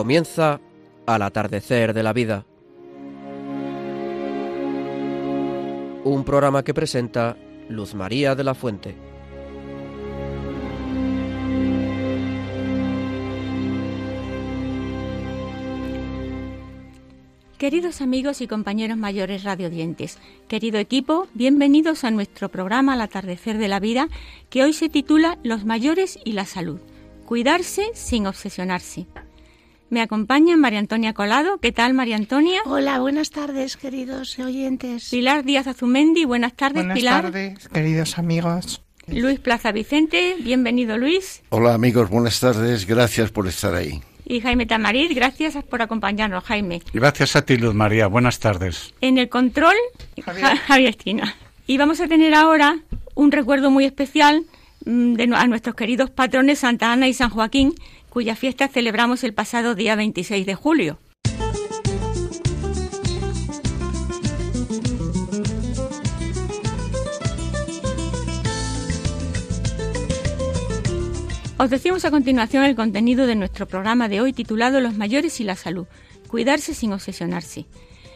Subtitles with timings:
[0.00, 0.62] Comienza
[1.04, 2.46] al atardecer de la vida.
[6.04, 7.36] Un programa que presenta
[7.68, 8.96] Luz María de la Fuente.
[17.58, 20.16] Queridos amigos y compañeros mayores radiodientes,
[20.48, 24.08] querido equipo, bienvenidos a nuestro programa Al atardecer de la vida,
[24.48, 26.80] que hoy se titula Los mayores y la salud.
[27.26, 29.06] Cuidarse sin obsesionarse.
[29.90, 31.58] Me acompaña María Antonia Colado.
[31.58, 32.60] ¿Qué tal, María Antonia?
[32.64, 35.10] Hola, buenas tardes, queridos oyentes.
[35.10, 36.24] Pilar Díaz Azumendi.
[36.24, 37.22] Buenas tardes, buenas Pilar.
[37.22, 38.82] Buenas tardes, queridos amigos.
[39.08, 40.36] Luis Plaza Vicente.
[40.38, 41.42] Bienvenido, Luis.
[41.48, 42.08] Hola, amigos.
[42.08, 42.86] Buenas tardes.
[42.86, 44.00] Gracias por estar ahí.
[44.24, 46.82] Y Jaime Tamarit, gracias por acompañarnos, Jaime.
[46.92, 48.06] Gracias a ti, Luz María.
[48.06, 48.94] Buenas tardes.
[49.00, 49.74] En el control,
[50.24, 51.34] Javier, Javier Esquina.
[51.66, 52.78] Y vamos a tener ahora
[53.16, 54.44] un recuerdo muy especial
[54.84, 57.74] mm, de, a nuestros queridos patrones Santa Ana y San Joaquín,
[58.10, 60.98] cuya fiesta celebramos el pasado día 26 de julio.
[71.56, 75.44] Os decimos a continuación el contenido de nuestro programa de hoy titulado Los mayores y
[75.44, 75.86] la salud.
[76.26, 77.66] Cuidarse sin obsesionarse.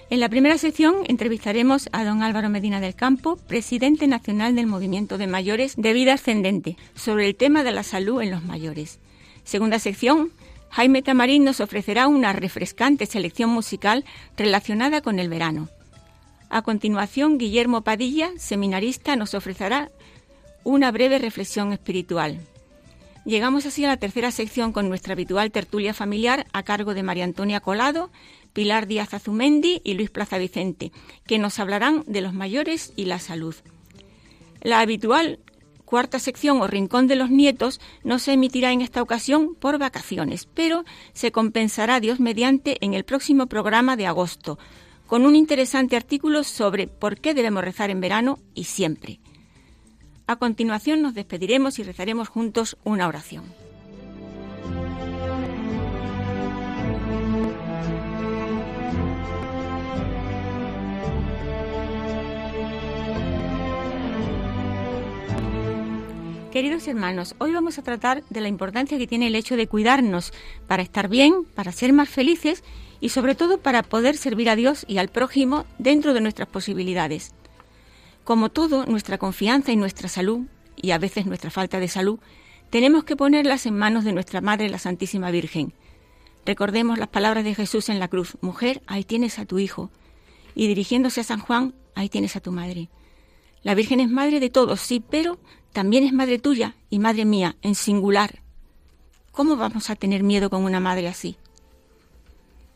[0.09, 5.19] En la primera sección entrevistaremos a don Álvaro Medina del Campo, presidente nacional del Movimiento
[5.19, 8.98] de Mayores de Vida Ascendente, sobre el tema de la salud en los mayores.
[9.45, 10.33] Segunda sección,
[10.70, 14.05] Jaime Tamarín nos ofrecerá una refrescante selección musical
[14.37, 15.69] relacionada con el verano.
[16.48, 19.91] A continuación, Guillermo Padilla, seminarista, nos ofrecerá
[20.65, 22.41] una breve reflexión espiritual.
[23.25, 27.25] Llegamos así a la tercera sección con nuestra habitual tertulia familiar a cargo de María
[27.25, 28.11] Antonia Colado,
[28.53, 30.93] Pilar Díaz Azumendi y Luis Plaza Vicente,
[31.27, 33.54] que nos hablarán de los mayores y la salud.
[34.60, 35.38] La habitual
[35.94, 40.49] cuarta sección o Rincón de los Nietos no se emitirá en esta ocasión por vacaciones,
[40.53, 44.59] pero se compensará Dios mediante en el próximo programa de agosto,
[45.06, 49.21] con un interesante artículo sobre por qué debemos rezar en verano y siempre.
[50.27, 53.44] A continuación nos despediremos y rezaremos juntos una oración.
[66.54, 70.32] Queridos hermanos, hoy vamos a tratar de la importancia que tiene el hecho de cuidarnos
[70.69, 72.62] para estar bien, para ser más felices
[73.00, 77.34] y sobre todo para poder servir a Dios y al prójimo dentro de nuestras posibilidades.
[78.22, 80.42] Como todo, nuestra confianza y nuestra salud,
[80.76, 82.20] y a veces nuestra falta de salud,
[82.71, 85.72] tenemos que ponerlas en manos de nuestra Madre, la Santísima Virgen.
[86.47, 89.91] Recordemos las palabras de Jesús en la cruz, Mujer, ahí tienes a tu Hijo,
[90.54, 92.91] y dirigiéndose a San Juan, ahí tienes a tu Madre.
[93.64, 95.38] La Virgen es Madre de todos, sí, pero
[95.72, 98.42] también es Madre tuya y Madre mía, en singular.
[99.32, 101.36] ¿Cómo vamos a tener miedo con una madre así?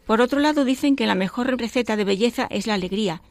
[0.06, 3.22] Por otro lado, dicen que la mejor receta de belleza es la alegría,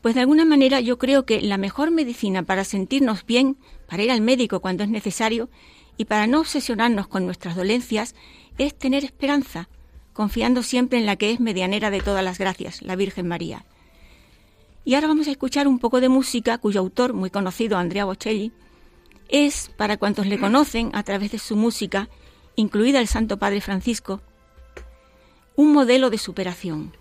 [0.00, 4.10] pues de alguna manera yo creo que la mejor medicina para sentirnos bien, para ir
[4.10, 5.50] al médico cuando es necesario
[5.98, 8.14] y para no obsesionarnos con nuestras dolencias,
[8.56, 9.68] es tener esperanza,
[10.14, 13.66] confiando siempre en la que es medianera de todas las gracias, la Virgen María.
[14.86, 18.52] Y ahora vamos a escuchar un poco de música cuyo autor, muy conocido, Andrea Bocelli,
[19.28, 22.08] es, para cuantos le conocen a través de su música,
[22.54, 24.20] incluida el Santo Padre Francisco,
[25.56, 26.92] un modelo de superación.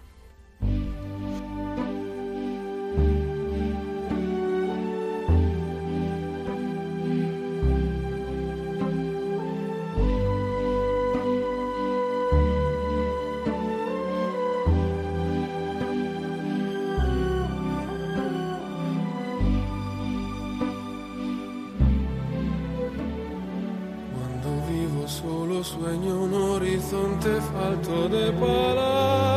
[27.65, 29.33] Falto de palabras.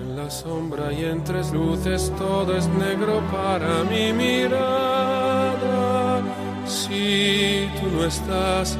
[0.00, 5.70] En la sombra y en tres luces todo es negro para mi mirada.
[6.66, 8.76] Si tú no estás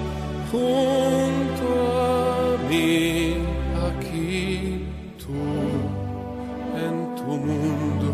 [0.50, 1.66] junto
[2.00, 3.36] a mí,
[3.88, 4.84] aquí
[5.22, 5.42] tú,
[6.86, 8.10] en tu mundo,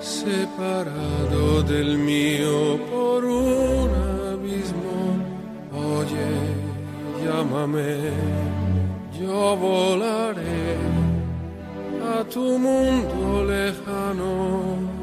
[0.00, 3.88] separado del mío por un
[4.32, 4.98] abismo.
[5.96, 6.30] Oye,
[7.24, 7.92] llámame,
[9.28, 10.76] yo volaré
[12.16, 14.98] a tu mundo lejano.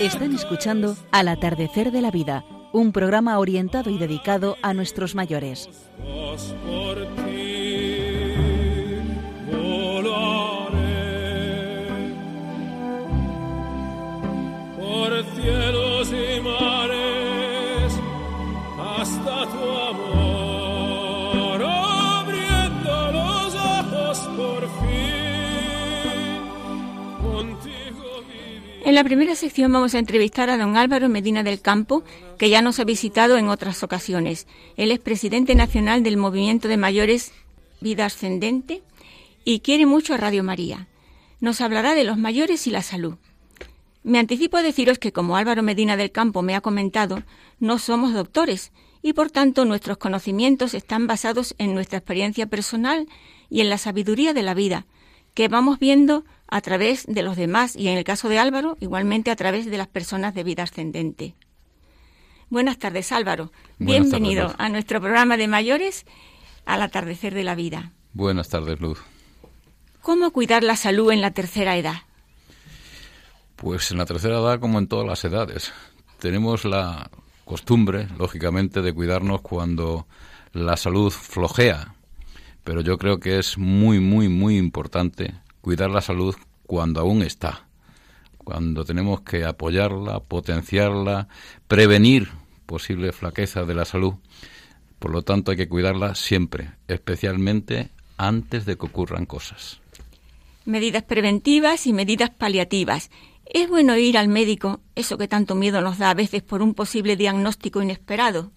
[0.00, 5.68] Están escuchando Al atardecer de la vida un programa orientado y dedicado a nuestros mayores.
[28.88, 32.04] En la primera sección vamos a entrevistar a don Álvaro Medina del Campo,
[32.38, 34.46] que ya nos ha visitado en otras ocasiones.
[34.78, 37.32] Él es presidente nacional del Movimiento de Mayores
[37.82, 38.82] Vida Ascendente
[39.44, 40.88] y quiere mucho a Radio María.
[41.38, 43.16] Nos hablará de los mayores y la salud.
[44.04, 47.22] Me anticipo a deciros que, como Álvaro Medina del Campo me ha comentado,
[47.60, 53.06] no somos doctores y, por tanto, nuestros conocimientos están basados en nuestra experiencia personal
[53.50, 54.86] y en la sabiduría de la vida,
[55.38, 59.30] que vamos viendo a través de los demás y, en el caso de Álvaro, igualmente
[59.30, 61.36] a través de las personas de vida ascendente.
[62.50, 63.52] Buenas tardes, Álvaro.
[63.78, 66.06] Buenas Bienvenido tardes, a nuestro programa de mayores
[66.66, 67.92] al atardecer de la vida.
[68.14, 68.98] Buenas tardes, Luz.
[70.02, 72.02] ¿Cómo cuidar la salud en la tercera edad?
[73.54, 75.72] Pues en la tercera edad, como en todas las edades,
[76.18, 77.12] tenemos la
[77.44, 80.08] costumbre, lógicamente, de cuidarnos cuando
[80.52, 81.94] la salud flojea.
[82.68, 85.32] Pero yo creo que es muy, muy, muy importante
[85.62, 86.36] cuidar la salud
[86.66, 87.66] cuando aún está.
[88.36, 91.28] Cuando tenemos que apoyarla, potenciarla,
[91.66, 92.28] prevenir
[92.66, 94.16] posibles flaquezas de la salud.
[94.98, 97.88] Por lo tanto, hay que cuidarla siempre, especialmente
[98.18, 99.80] antes de que ocurran cosas.
[100.66, 103.10] Medidas preventivas y medidas paliativas.
[103.46, 106.74] ¿Es bueno ir al médico, eso que tanto miedo nos da a veces por un
[106.74, 108.52] posible diagnóstico inesperado?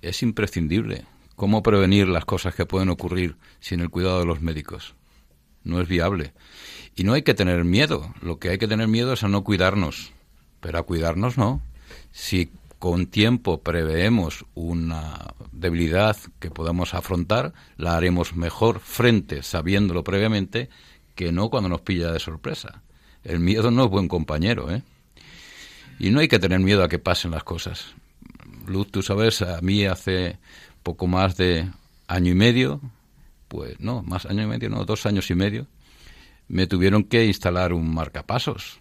[0.00, 1.06] Es imprescindible.
[1.38, 4.96] ¿Cómo prevenir las cosas que pueden ocurrir sin el cuidado de los médicos?
[5.62, 6.32] No es viable.
[6.96, 8.12] Y no hay que tener miedo.
[8.20, 10.10] Lo que hay que tener miedo es a no cuidarnos.
[10.60, 11.62] Pero a cuidarnos no.
[12.10, 12.50] Si
[12.80, 20.68] con tiempo preveemos una debilidad que podamos afrontar, la haremos mejor frente, sabiéndolo previamente,
[21.14, 22.82] que no cuando nos pilla de sorpresa.
[23.22, 24.82] El miedo no es buen compañero, ¿eh?
[26.00, 27.94] Y no hay que tener miedo a que pasen las cosas.
[28.66, 30.38] Luz, tú sabes, a mí hace
[30.82, 31.68] poco más de
[32.06, 32.80] año y medio,
[33.48, 35.66] pues no, más año y medio, no, dos años y medio,
[36.48, 38.80] me tuvieron que instalar un marcapasos.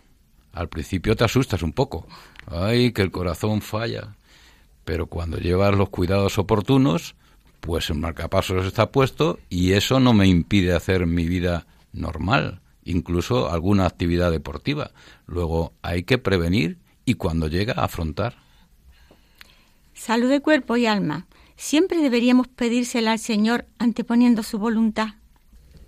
[0.54, 2.08] Al principio te asustas un poco.
[2.48, 4.16] Ay, que el corazón falla.
[4.86, 7.16] Pero cuando llevas los cuidados oportunos,
[7.60, 13.52] pues el marcapasos está puesto y eso no me impide hacer mi vida normal, incluso
[13.52, 14.92] alguna actividad deportiva.
[15.26, 18.36] Luego hay que prevenir y cuando llega afrontar.
[19.94, 21.28] Salud de cuerpo y alma.
[21.58, 25.16] Siempre deberíamos pedírsela al Señor anteponiendo su voluntad.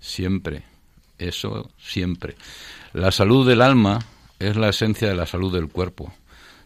[0.00, 0.64] Siempre,
[1.18, 2.34] eso siempre.
[2.92, 4.04] La salud del alma
[4.40, 6.12] es la esencia de la salud del cuerpo.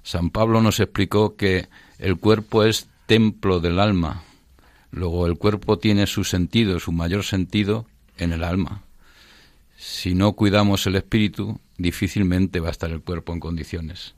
[0.02, 1.68] San Pablo nos explicó que
[1.98, 4.22] el cuerpo es templo del alma.
[4.90, 7.86] Luego el cuerpo tiene su sentido, su mayor sentido
[8.16, 8.82] en el alma.
[9.76, 14.14] Si no cuidamos el espíritu, difícilmente va a estar el cuerpo en condiciones.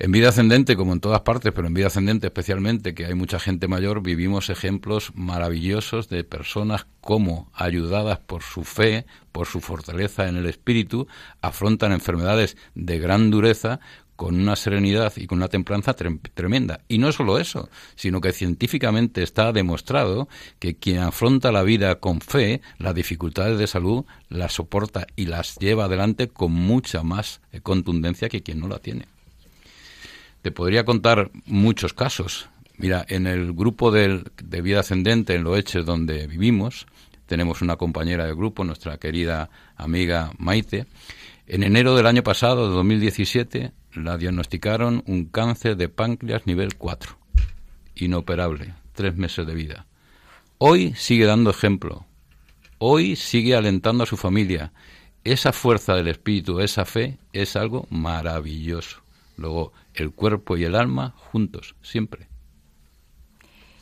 [0.00, 3.40] En vida ascendente, como en todas partes, pero en vida ascendente especialmente, que hay mucha
[3.40, 10.28] gente mayor, vivimos ejemplos maravillosos de personas como, ayudadas por su fe, por su fortaleza
[10.28, 11.08] en el espíritu,
[11.40, 13.80] afrontan enfermedades de gran dureza
[14.14, 16.80] con una serenidad y con una templanza trem tremenda.
[16.86, 20.28] Y no solo eso, sino que científicamente está demostrado
[20.60, 25.56] que quien afronta la vida con fe, las dificultades de salud las soporta y las
[25.56, 29.17] lleva adelante con mucha más contundencia que quien no la tiene.
[30.42, 32.48] Te podría contar muchos casos.
[32.76, 36.86] Mira, en el grupo del, de vida ascendente en Loeches, donde vivimos,
[37.26, 40.86] tenemos una compañera de grupo, nuestra querida amiga Maite.
[41.46, 47.18] En enero del año pasado, de 2017, la diagnosticaron un cáncer de páncreas nivel 4,
[47.96, 49.86] inoperable, tres meses de vida.
[50.58, 52.06] Hoy sigue dando ejemplo,
[52.78, 54.72] hoy sigue alentando a su familia.
[55.24, 59.02] Esa fuerza del espíritu, esa fe, es algo maravilloso.
[59.38, 62.28] Luego, el cuerpo y el alma juntos, siempre.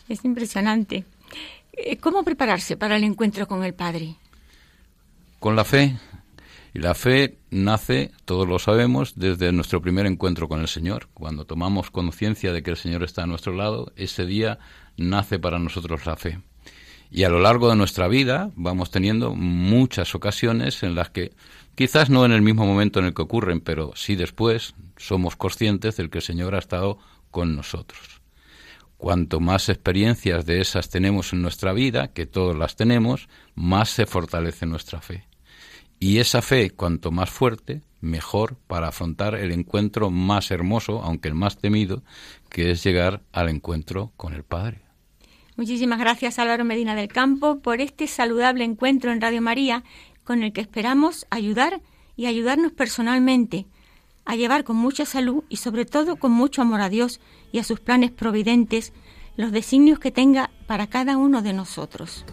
[0.08, 1.04] Es impresionante.
[1.72, 4.16] Eh, ¿Cómo prepararse para el encuentro con el Padre?
[5.40, 5.96] Con la fe.
[6.74, 11.08] Y la fe nace, todos lo sabemos, desde nuestro primer encuentro con el Señor.
[11.14, 14.58] Cuando tomamos conciencia de que el Señor está a nuestro lado, ese día
[14.98, 16.38] nace para nosotros la fe.
[17.10, 21.32] Y a lo largo de nuestra vida vamos teniendo muchas ocasiones en las que,
[21.76, 25.96] quizás no en el mismo momento en el que ocurren, pero sí después, somos conscientes
[25.96, 26.98] del que el Señor ha estado
[27.30, 28.20] con nosotros.
[28.96, 34.06] Cuanto más experiencias de esas tenemos en nuestra vida, que todos las tenemos, más se
[34.06, 35.24] fortalece nuestra fe.
[36.00, 41.34] Y esa fe, cuanto más fuerte, mejor para afrontar el encuentro más hermoso, aunque el
[41.34, 42.02] más temido,
[42.48, 44.86] que es llegar al encuentro con el Padre.
[45.56, 49.84] Muchísimas gracias Álvaro Medina del Campo por este saludable encuentro en Radio María
[50.26, 51.80] con el que esperamos ayudar
[52.16, 53.66] y ayudarnos personalmente
[54.26, 57.20] a llevar con mucha salud y sobre todo con mucho amor a Dios
[57.52, 58.92] y a sus planes providentes
[59.36, 62.24] los designios que tenga para cada uno de nosotros.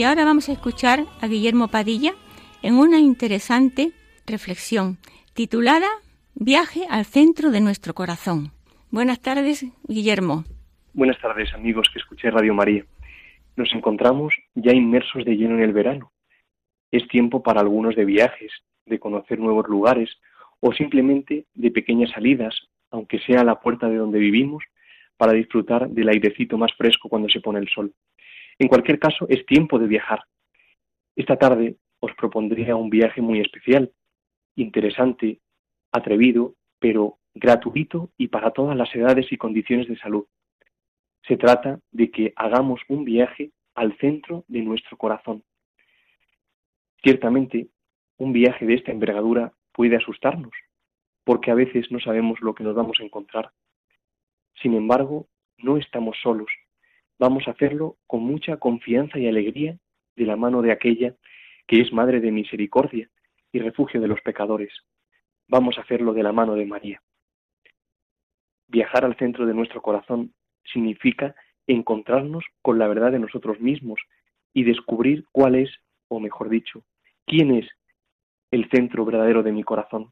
[0.00, 2.14] Y ahora vamos a escuchar a Guillermo Padilla
[2.62, 3.92] en una interesante
[4.26, 4.96] reflexión
[5.34, 5.88] titulada
[6.34, 8.50] Viaje al centro de nuestro corazón.
[8.90, 10.44] Buenas tardes, Guillermo.
[10.94, 12.86] Buenas tardes, amigos que escuché Radio María.
[13.56, 16.12] Nos encontramos ya inmersos de lleno en el verano.
[16.90, 18.52] Es tiempo para algunos de viajes,
[18.86, 20.08] de conocer nuevos lugares
[20.60, 22.54] o simplemente de pequeñas salidas,
[22.90, 24.64] aunque sea a la puerta de donde vivimos,
[25.18, 27.92] para disfrutar del airecito más fresco cuando se pone el sol.
[28.60, 30.22] En cualquier caso, es tiempo de viajar.
[31.16, 33.90] Esta tarde os propondría un viaje muy especial,
[34.54, 35.40] interesante,
[35.92, 40.26] atrevido, pero gratuito y para todas las edades y condiciones de salud.
[41.26, 45.42] Se trata de que hagamos un viaje al centro de nuestro corazón.
[47.02, 47.68] Ciertamente,
[48.18, 50.52] un viaje de esta envergadura puede asustarnos,
[51.24, 53.52] porque a veces no sabemos lo que nos vamos a encontrar.
[54.60, 56.50] Sin embargo, no estamos solos,
[57.20, 59.78] vamos a hacerlo con mucha confianza y alegría
[60.16, 61.14] de la mano de aquella
[61.66, 63.10] que es Madre de Misericordia
[63.52, 64.72] y refugio de los pecadores.
[65.46, 67.02] Vamos a hacerlo de la mano de María.
[68.68, 70.32] Viajar al centro de nuestro corazón
[70.64, 71.34] significa
[71.66, 74.00] encontrarnos con la verdad de nosotros mismos
[74.54, 75.70] y descubrir cuál es,
[76.08, 76.82] o mejor dicho,
[77.26, 77.68] quién es
[78.50, 80.10] el centro verdadero de mi corazón.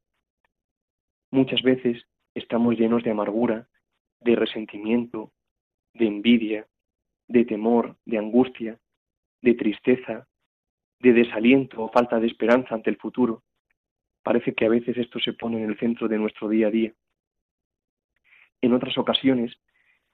[1.31, 3.67] Muchas veces estamos llenos de amargura,
[4.21, 5.33] de resentimiento,
[5.95, 6.67] de envidia,
[7.29, 8.79] de temor, de angustia,
[9.43, 10.27] de tristeza,
[11.01, 13.43] de desaliento o falta de esperanza ante el futuro.
[14.23, 16.93] Parece que a veces esto se pone en el centro de nuestro día a día.
[18.61, 19.57] En otras ocasiones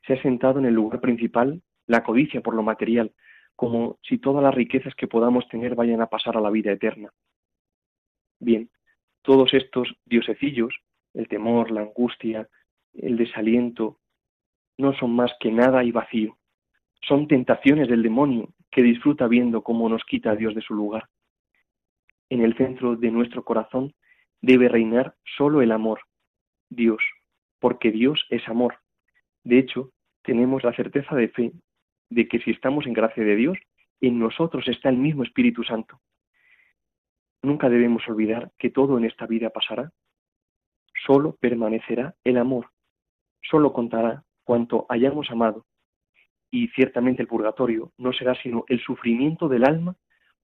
[0.06, 3.12] se ha sentado en el lugar principal la codicia por lo material,
[3.56, 7.11] como si todas las riquezas que podamos tener vayan a pasar a la vida eterna.
[8.40, 8.68] Bien,
[9.23, 10.75] todos estos diosecillos,
[11.14, 12.49] el temor, la angustia,
[12.92, 13.99] el desaliento,
[14.76, 16.37] no son más que nada y vacío
[17.06, 21.08] son tentaciones del demonio que disfruta viendo cómo nos quita a Dios de su lugar.
[22.28, 23.94] En el centro de nuestro corazón
[24.40, 26.00] debe reinar solo el amor,
[26.68, 27.02] Dios,
[27.61, 28.78] porque Dios es amor.
[29.44, 29.90] De hecho,
[30.23, 31.52] tenemos la certeza de fe
[32.11, 33.58] de que si estamos en gracia de Dios,
[34.00, 36.00] en nosotros está el mismo Espíritu Santo.
[37.42, 39.92] Nunca debemos olvidar que todo en esta vida pasará.
[41.06, 42.70] Solo permanecerá el amor.
[43.42, 45.66] Solo contará cuanto hayamos amado
[46.54, 49.96] y ciertamente el purgatorio no será sino el sufrimiento del alma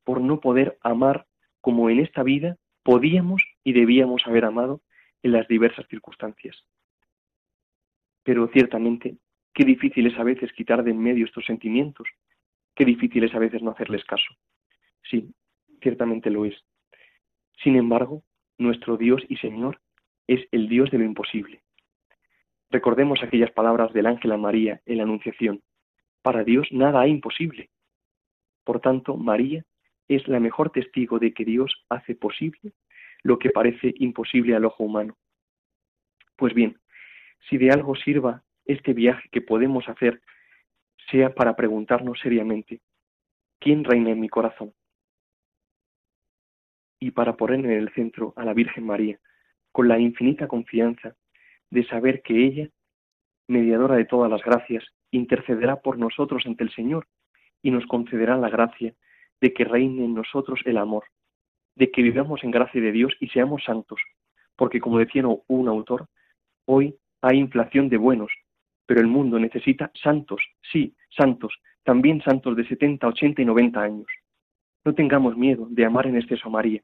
[0.03, 1.25] por no poder amar
[1.61, 4.81] como en esta vida podíamos y debíamos haber amado
[5.23, 6.57] en las diversas circunstancias.
[8.25, 9.19] Pero ciertamente,
[9.55, 12.09] qué difícil es a veces quitar de en medio estos sentimientos,
[12.75, 14.35] qué difícil es a veces no hacerles caso.
[15.09, 15.33] Sí,
[15.81, 16.57] ciertamente lo es.
[17.63, 18.25] Sin embargo,
[18.59, 19.81] nuestro Dios y Señor
[20.27, 21.63] es el Dios de lo imposible.
[22.69, 25.63] Recordemos aquellas palabras del ángel a María en la Anunciación.
[26.23, 27.71] Para Dios nada hay imposible.
[28.65, 29.65] Por tanto, María
[30.09, 32.73] es la mejor testigo de que Dios hace posible
[33.23, 35.17] lo que parece imposible al ojo humano.
[36.37, 36.79] Pues bien,
[37.49, 40.23] si de algo sirva este viaje que podemos hacer,
[41.11, 42.81] sea para preguntarnos seriamente,
[43.59, 44.73] ¿quién reina en mi corazón?
[46.99, 49.19] Y para poner en el centro a la Virgen María,
[49.73, 51.15] con la infinita confianza
[51.71, 52.69] de saber que ella,
[53.49, 57.07] mediadora de todas las gracias, intercederá por nosotros ante el Señor
[57.63, 58.95] y nos concederá la gracia
[59.41, 61.05] de que reine en nosotros el amor,
[61.75, 64.01] de que vivamos en gracia de Dios y seamos santos,
[64.57, 66.07] porque como decía un autor,
[66.67, 68.31] hoy hay inflación de buenos,
[68.87, 74.07] pero el mundo necesita santos, sí, santos, también santos de 70, 80 y 90 años.
[74.85, 76.83] No tengamos miedo de amar en exceso a María,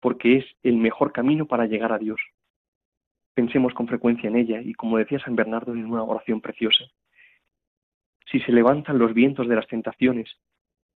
[0.00, 2.20] porque es el mejor camino para llegar a Dios.
[3.34, 6.84] Pensemos con frecuencia en ella y como decía San Bernardo en una oración preciosa,
[8.30, 10.38] si se levantan los vientos de las tentaciones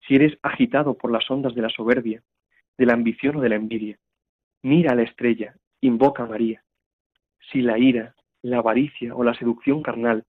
[0.07, 2.23] si eres agitado por las ondas de la soberbia,
[2.77, 3.99] de la ambición o de la envidia,
[4.63, 6.63] mira a la estrella, invoca a María.
[7.51, 10.25] Si la ira, la avaricia o la seducción carnal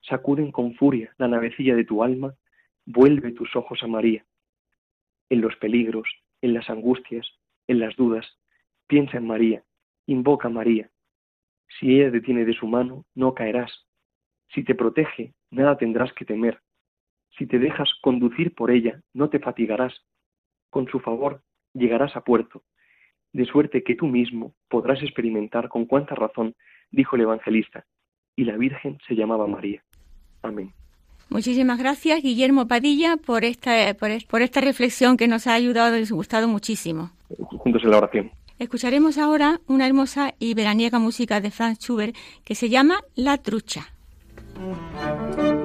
[0.00, 2.34] sacuden con furia la navecilla de tu alma,
[2.84, 4.24] vuelve tus ojos a María.
[5.28, 6.08] En los peligros,
[6.40, 7.26] en las angustias,
[7.68, 8.26] en las dudas,
[8.88, 9.62] piensa en María,
[10.06, 10.90] invoca a María.
[11.78, 13.86] Si ella te tiene de su mano, no caerás.
[14.48, 16.60] Si te protege, nada tendrás que temer.
[17.38, 19.94] Si te dejas conducir por ella, no te fatigarás.
[20.70, 21.42] Con su favor
[21.74, 22.62] llegarás a puerto,
[23.32, 26.54] de suerte que tú mismo podrás experimentar con cuánta razón
[26.90, 27.84] dijo el evangelista,
[28.36, 29.82] y la Virgen se llamaba María.
[30.42, 30.72] Amén.
[31.30, 36.46] Muchísimas gracias, Guillermo Padilla, por esta, por, esta reflexión que nos ha ayudado y gustado
[36.48, 37.10] muchísimo.
[37.38, 38.30] Juntos en la oración.
[38.58, 43.86] Escucharemos ahora una hermosa y veraniega música de Franz Schubert que se llama La Trucha.
[44.56, 45.61] うん。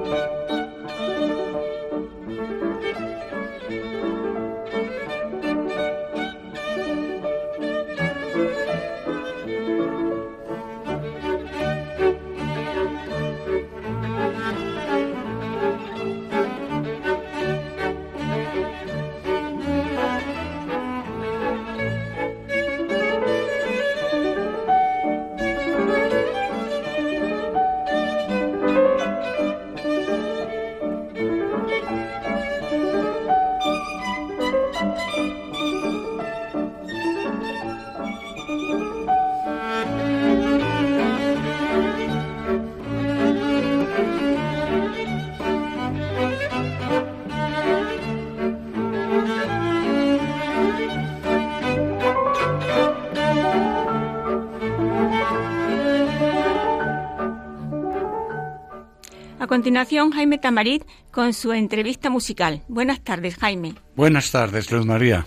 [59.48, 62.62] Continuación, Jaime Tamarit con su entrevista musical.
[62.68, 63.74] Buenas tardes, Jaime.
[63.96, 65.26] Buenas tardes, Luz María.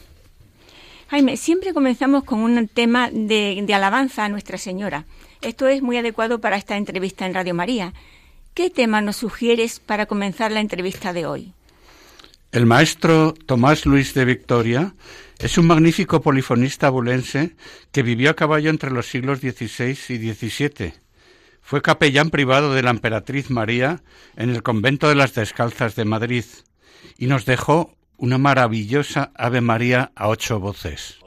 [1.10, 5.06] Jaime, siempre comenzamos con un tema de, de alabanza a Nuestra Señora.
[5.42, 7.94] Esto es muy adecuado para esta entrevista en Radio María.
[8.54, 11.54] ¿Qué tema nos sugieres para comenzar la entrevista de hoy?
[12.54, 14.94] El maestro Tomás Luis de Victoria
[15.40, 17.56] es un magnífico polifonista abulense
[17.92, 20.94] que vivió a caballo entre los siglos XVI y XVII
[21.62, 24.02] fue capellán privado de la emperatriz María
[24.36, 26.46] en el convento de las Descalzas de Madrid
[27.18, 31.21] y nos dejó una maravillosa Ave María a ocho voces.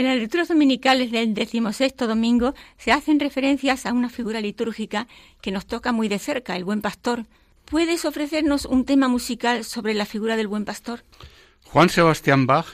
[0.00, 5.06] En las lecturas dominicales del decimosexto domingo se hacen referencias a una figura litúrgica
[5.42, 7.26] que nos toca muy de cerca, el buen pastor.
[7.66, 11.04] ¿Puedes ofrecernos un tema musical sobre la figura del buen pastor?
[11.64, 12.64] Juan Sebastián Bach,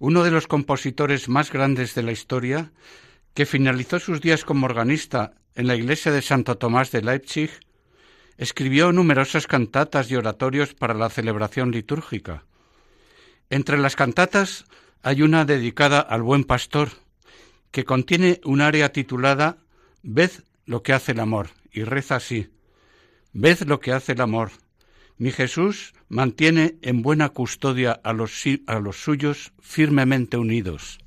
[0.00, 2.72] uno de los compositores más grandes de la historia,
[3.32, 7.50] que finalizó sus días como organista en la iglesia de Santo Tomás de Leipzig,
[8.38, 12.42] escribió numerosas cantatas y oratorios para la celebración litúrgica.
[13.50, 14.64] Entre las cantatas
[15.06, 16.88] hay una dedicada al buen pastor,
[17.70, 19.58] que contiene un área titulada
[20.02, 20.32] ved
[20.64, 21.50] lo que hace el amor.
[21.70, 22.50] Y reza así,
[23.32, 24.50] ved lo que hace el amor.
[25.16, 30.98] Mi Jesús mantiene en buena custodia a los, a los suyos firmemente unidos.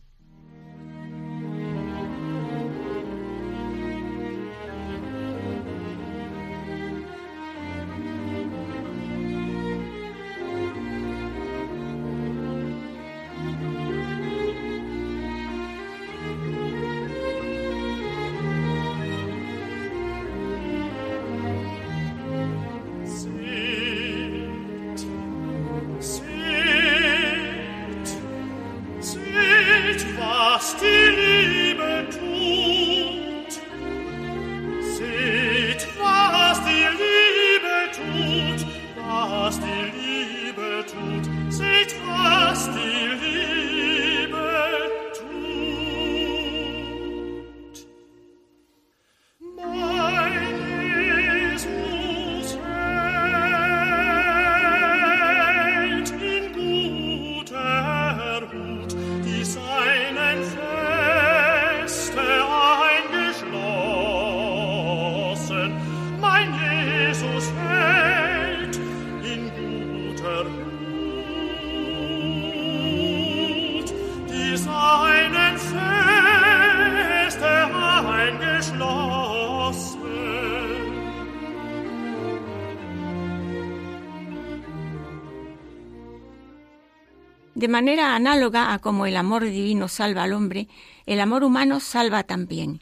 [87.59, 90.69] De manera análoga a como el amor divino salva al hombre,
[91.05, 92.81] el amor humano salva también.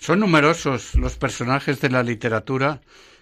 [0.00, 2.80] Son numerosos los personajes de la literatura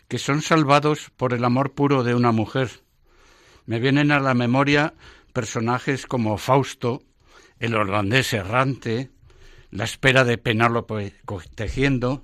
[0.08, 2.70] que son salvados por el amor puro de una mujer.
[3.66, 4.94] Me vienen a la memoria
[5.34, 7.02] personajes como Fausto,
[7.58, 9.10] el holandés errante,
[9.70, 11.16] la espera de Penélope
[11.54, 12.22] tejiendo.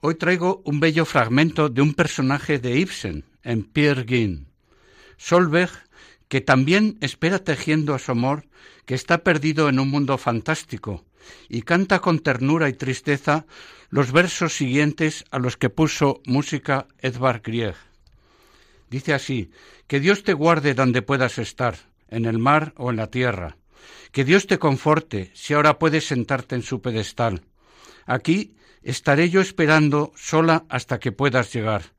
[0.00, 4.48] Hoy traigo un bello fragmento de un personaje de Ibsen, en Pierre Guin.
[5.16, 5.70] Solveig
[6.34, 8.48] que también espera tejiendo a su amor,
[8.86, 11.04] que está perdido en un mundo fantástico,
[11.48, 13.46] y canta con ternura y tristeza
[13.88, 17.76] los versos siguientes a los que puso música Edvard Grieg.
[18.90, 19.52] Dice así,
[19.86, 21.76] que Dios te guarde donde puedas estar,
[22.08, 23.56] en el mar o en la tierra,
[24.10, 27.42] que Dios te conforte si ahora puedes sentarte en su pedestal.
[28.06, 31.92] Aquí estaré yo esperando sola hasta que puedas llegar,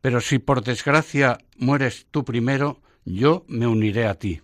[0.00, 4.40] pero si por desgracia mueres tú primero, yo me uniré a ti.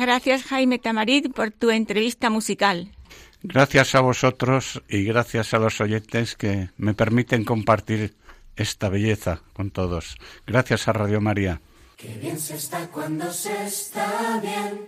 [0.00, 2.90] Muchas gracias, Jaime Tamarit, por tu entrevista musical.
[3.42, 8.16] Gracias a vosotros y gracias a los oyentes que me permiten compartir
[8.56, 10.16] esta belleza con todos.
[10.46, 11.60] Gracias a Radio María.
[11.98, 14.86] Qué bien se está cuando se está bien.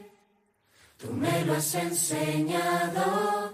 [0.96, 3.52] Tú me lo has enseñado.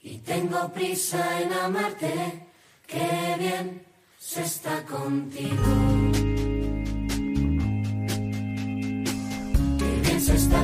[0.00, 2.46] Y tengo prisa en amarte.
[2.86, 3.84] Qué bien
[4.18, 6.13] se está contigo.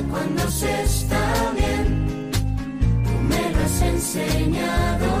[0.09, 2.31] cuando se está bien,
[3.03, 5.20] tú me lo has enseñado.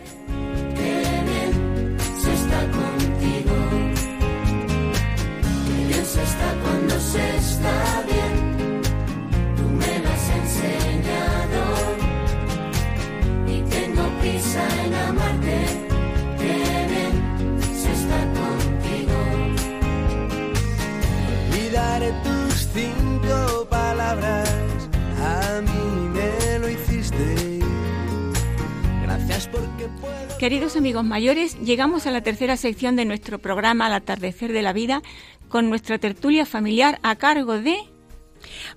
[30.41, 34.73] Queridos amigos mayores, llegamos a la tercera sección de nuestro programa Al atardecer de la
[34.73, 35.03] vida
[35.49, 37.77] con nuestra tertulia familiar a cargo de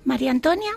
[0.03, 0.69] María Antonia,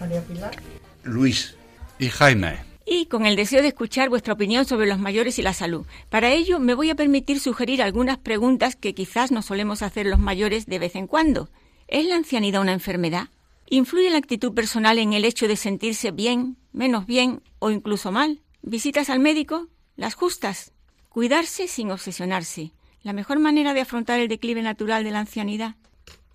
[0.00, 0.56] María Pilar,
[1.02, 1.56] Luis
[1.98, 2.56] y Jaime.
[2.86, 5.84] Y con el deseo de escuchar vuestra opinión sobre los mayores y la salud.
[6.08, 10.20] Para ello me voy a permitir sugerir algunas preguntas que quizás no solemos hacer los
[10.20, 11.50] mayores de vez en cuando.
[11.86, 13.28] ¿Es la ancianidad una enfermedad?
[13.68, 18.40] ¿Influye la actitud personal en el hecho de sentirse bien, menos bien o incluso mal?
[18.62, 19.68] ¿Visitas al médico?
[19.96, 20.72] Las justas.
[21.08, 22.72] Cuidarse sin obsesionarse.
[23.02, 25.76] La mejor manera de afrontar el declive natural de la ancianidad.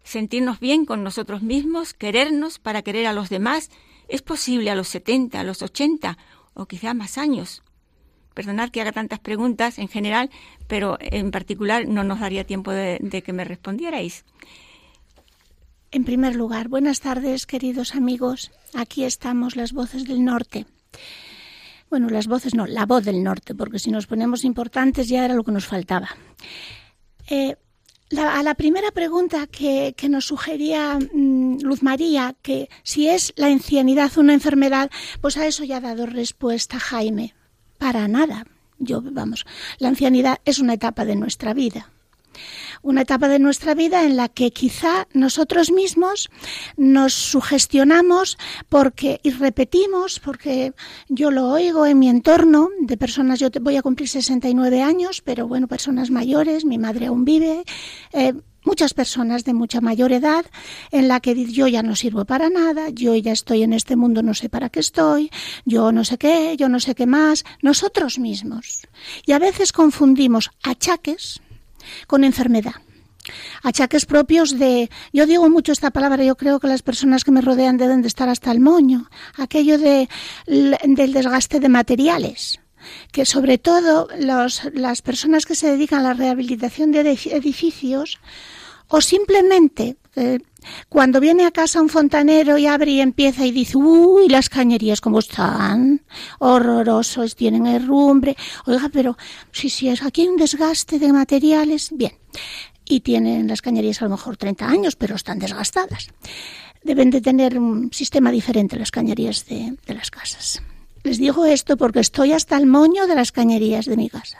[0.03, 3.69] Sentirnos bien con nosotros mismos, querernos para querer a los demás,
[4.07, 6.17] es posible a los 70, a los 80
[6.53, 7.63] o quizá más años.
[8.33, 10.29] Perdonad que haga tantas preguntas en general,
[10.67, 14.23] pero en particular no nos daría tiempo de, de que me respondierais.
[15.91, 18.51] En primer lugar, buenas tardes, queridos amigos.
[18.73, 20.65] Aquí estamos las voces del norte.
[21.89, 25.33] Bueno, las voces no, la voz del norte, porque si nos ponemos importantes ya era
[25.33, 26.09] lo que nos faltaba.
[27.29, 27.55] Eh,
[28.17, 34.17] a la primera pregunta que, nos sugería mm, Luz María, que si es la ancianidad
[34.17, 34.89] una enfermedad,
[35.21, 37.33] pues a eso ya ha dado respuesta Jaime.
[37.77, 38.45] Para nada.
[38.77, 39.45] Yo, vamos,
[39.77, 41.91] la ancianidad es una etapa de nuestra vida
[42.81, 46.29] una etapa de nuestra vida en la que quizá nosotros mismos
[46.77, 48.37] nos sugestionamos
[48.69, 50.73] porque y repetimos, porque
[51.07, 55.47] yo lo oigo en mi entorno de personas, yo voy a cumplir 69 años, pero
[55.47, 57.63] bueno, personas mayores, mi madre aún vive,
[58.13, 60.45] eh, muchas personas de mucha mayor edad
[60.91, 64.21] en la que yo ya no sirvo para nada, yo ya estoy en este mundo,
[64.21, 65.31] no sé para qué estoy,
[65.65, 68.81] yo no sé qué, yo no sé qué más, nosotros mismos.
[69.25, 71.41] Y a veces confundimos achaques,
[72.07, 72.75] con enfermedad.
[73.63, 77.41] Achaques propios de, yo digo mucho esta palabra, yo creo que las personas que me
[77.41, 80.09] rodean deben de estar hasta el moño, aquello de,
[80.47, 82.59] del desgaste de materiales
[83.11, 88.19] que sobre todo las personas que se dedican a la rehabilitación de edificios
[88.89, 90.39] o simplemente eh,
[90.89, 94.99] cuando viene a casa un fontanero y abre y empieza y dice, uy, las cañerías
[95.01, 96.01] como están,
[96.39, 98.35] horrorosos, tienen herrumbre.
[98.65, 99.17] Oiga, pero
[99.51, 101.89] sí, sí, es aquí un desgaste de materiales.
[101.91, 102.13] Bien,
[102.85, 106.09] y tienen las cañerías a lo mejor 30 años, pero están desgastadas.
[106.83, 110.61] Deben de tener un sistema diferente las cañerías de las casas.
[111.03, 114.39] Les digo esto porque estoy hasta el moño de las cañerías de mi casa.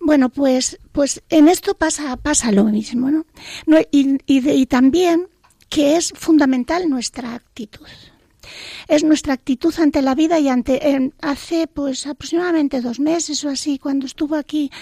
[0.00, 3.26] Bueno, pues, pues en esto pasa, pasa lo mismo, ¿no?
[3.90, 5.28] y, también
[5.68, 7.86] que es fundamental nuestra actitud.
[8.88, 13.78] es nuestra actitud ante la vida y ante hace pues aproximadamente dos meses o así
[13.78, 14.72] cuando estuvo aquí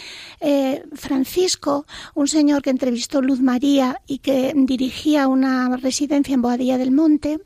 [0.40, 6.78] eh, Francisco un señor que entrevistó Luz María y que dirigía una residencia en Boadilla
[6.78, 7.40] del Monte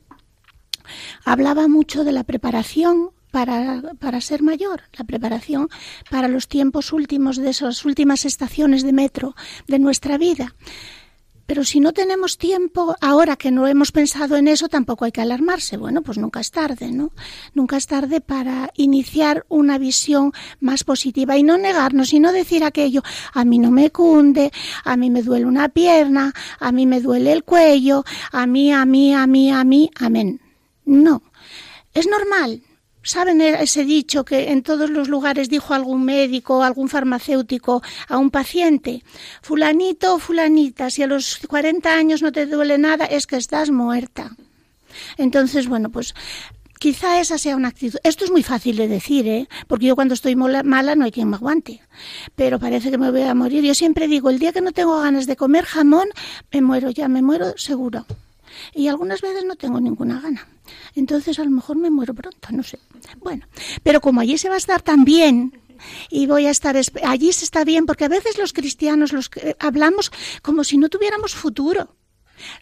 [1.25, 5.67] hablaba mucho de la preparación para, para, ser mayor, la preparación
[6.11, 10.53] para los tiempos últimos de esas últimas estaciones de metro de nuestra vida.
[11.47, 15.21] Pero si no tenemos tiempo, ahora que no hemos pensado en eso, tampoco hay que
[15.21, 15.77] alarmarse.
[15.77, 17.11] Bueno, pues nunca es tarde, ¿no?
[17.55, 22.63] Nunca es tarde para iniciar una visión más positiva y no negarnos y no decir
[22.63, 23.01] aquello,
[23.33, 24.51] a mí no me cunde,
[24.85, 28.85] a mí me duele una pierna, a mí me duele el cuello, a mí, a
[28.85, 30.39] mí, a mí, a mí, amén.
[30.85, 31.23] No.
[31.95, 32.61] Es normal,
[33.03, 38.31] ¿Saben ese dicho que en todos los lugares dijo algún médico, algún farmacéutico a un
[38.31, 39.03] paciente?
[39.41, 43.71] Fulanito o fulanita, si a los 40 años no te duele nada, es que estás
[43.71, 44.37] muerta.
[45.17, 46.15] Entonces, bueno, pues
[46.79, 47.99] quizá esa sea una actitud.
[48.03, 49.49] Esto es muy fácil de decir, ¿eh?
[49.67, 51.81] porque yo cuando estoy mala no hay quien me aguante.
[52.35, 53.65] Pero parece que me voy a morir.
[53.65, 56.07] Yo siempre digo, el día que no tengo ganas de comer jamón,
[56.53, 58.05] me muero ya, me muero seguro.
[58.73, 60.47] Y algunas veces no tengo ninguna gana.
[60.95, 62.79] Entonces a lo mejor me muero pronto, no sé.
[63.17, 63.47] Bueno,
[63.83, 65.59] pero como allí se va a estar tan bien
[66.09, 70.11] y voy a estar allí se está bien porque a veces los cristianos los hablamos
[70.41, 71.95] como si no tuviéramos futuro.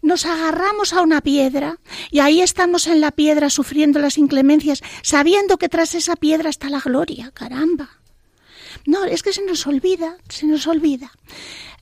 [0.01, 1.79] Nos agarramos a una piedra
[2.11, 6.69] y ahí estamos en la piedra sufriendo las inclemencias, sabiendo que tras esa piedra está
[6.69, 7.89] la gloria, caramba.
[8.85, 11.11] No, es que se nos olvida, se nos olvida.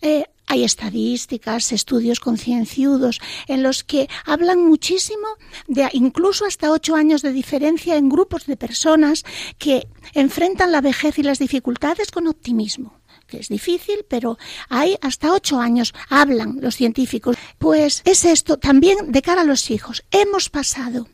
[0.02, 5.28] Eh, hay estadísticas, estudios concienciudos en los que hablan muchísimo
[5.68, 9.24] de incluso hasta ocho años de diferencia en grupos de personas
[9.58, 15.32] que enfrentan la vejez y las dificultades con optimismo que es difícil, pero hay hasta
[15.32, 17.38] ocho años, hablan los científicos.
[17.60, 20.04] Pues es esto también de cara a los hijos.
[20.10, 21.08] Hemos pasado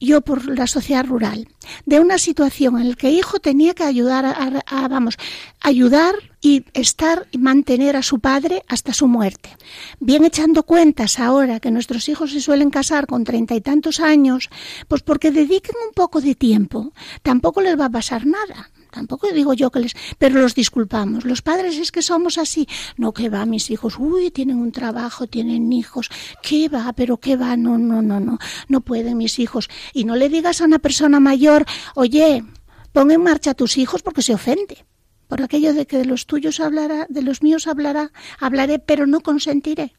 [0.00, 1.48] yo por la sociedad rural,
[1.86, 5.16] de una situación en la que hijo tenía que ayudar a, vamos,
[5.60, 9.56] ayudar y estar y mantener a su padre hasta su muerte.
[10.00, 14.50] Bien echando cuentas ahora que nuestros hijos se suelen casar con treinta y tantos años,
[14.88, 18.70] pues porque dediquen un poco de tiempo, tampoco les va a pasar nada.
[18.90, 19.94] Tampoco digo yo que les...
[20.18, 21.24] Pero los disculpamos.
[21.24, 22.68] Los padres es que somos así.
[22.98, 23.96] No, que va, mis hijos.
[23.98, 26.10] Uy, tienen un trabajo, tienen hijos.
[26.42, 26.92] ¿Qué va?
[26.92, 27.56] Pero qué va.
[27.56, 28.38] No, no, no, no.
[28.68, 29.70] No pueden mis hijos.
[29.94, 32.44] Y no le digas a una persona mayor, oye,
[32.92, 34.84] pon en marcha a tus hijos porque se ofende.
[35.32, 39.22] Por aquello de que de los tuyos hablará, de los míos hablará, hablaré, pero no
[39.22, 39.94] consentiré.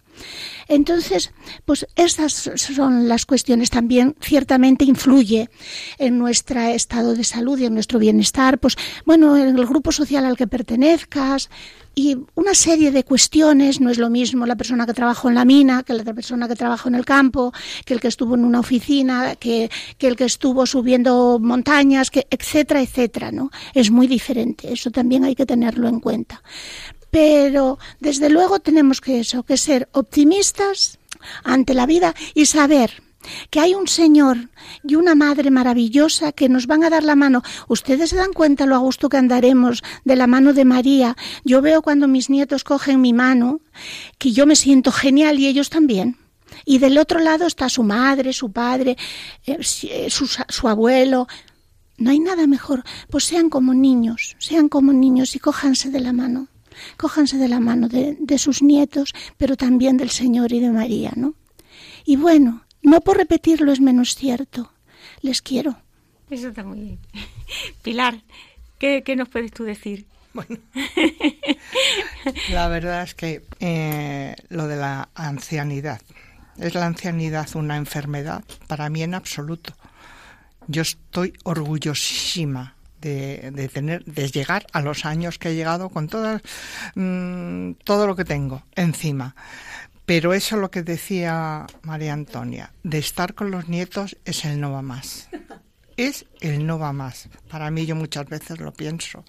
[0.67, 1.31] Entonces,
[1.65, 5.49] pues estas son las cuestiones también ciertamente influye
[5.97, 8.75] en nuestro estado de salud y en nuestro bienestar, pues
[9.07, 11.49] bueno, en el grupo social al que pertenezcas,
[11.95, 15.45] y una serie de cuestiones, no es lo mismo la persona que trabajó en la
[15.45, 17.53] mina que la persona que trabajó en el campo,
[17.85, 22.27] que el que estuvo en una oficina, que, que el que estuvo subiendo montañas, que,
[22.29, 23.51] etcétera, etcétera, ¿no?
[23.73, 26.41] Es muy diferente, eso también hay que tenerlo en cuenta.
[27.11, 30.97] Pero desde luego tenemos que eso, que ser optimistas
[31.43, 33.03] ante la vida y saber
[33.49, 34.49] que hay un Señor
[34.83, 37.43] y una Madre maravillosa que nos van a dar la mano.
[37.67, 41.15] Ustedes se dan cuenta lo a gusto que andaremos de la mano de María.
[41.43, 43.61] Yo veo cuando mis nietos cogen mi mano
[44.17, 46.17] que yo me siento genial y ellos también.
[46.65, 48.97] Y del otro lado está su madre, su padre,
[49.45, 51.27] eh, eh, su, abuelo.
[51.97, 52.83] No hay nada mejor.
[53.09, 56.47] Pues sean como niños, sean como niños y cójanse de la mano
[56.97, 61.35] cójanse de la mano de, sus nietos, pero también del Señor y de María, ¿no?
[62.03, 64.71] Y bueno, no por repetirlo es menos cierto.
[65.21, 65.77] Les quiero.
[66.29, 66.99] Eso está muy bien.
[67.81, 68.21] Pilar,
[68.77, 70.05] ¿qué, nos puedes tú decir?
[70.33, 70.57] Bueno,
[72.51, 76.01] la verdad es que eh, lo de la ancianidad,
[76.57, 78.43] ¿es la ancianidad una enfermedad?
[78.67, 79.73] Para mí en absoluto.
[80.67, 86.41] Yo estoy orgullosísima de, tener, de llegar a los años que he llegado con todas,
[86.95, 89.35] mm, todo lo que tengo encima.
[90.05, 94.71] Pero eso lo que decía María Antonia, de estar con los nietos es el no
[94.71, 95.29] va más.
[95.95, 97.29] Es el no va más.
[97.49, 99.23] Para mí yo muchas veces lo pienso.